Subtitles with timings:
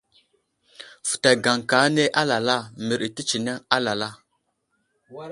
[1.09, 4.09] Fətay gaŋka ane alala mərdi tətsəneŋ alala.